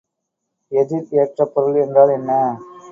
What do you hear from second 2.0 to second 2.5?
என்ன?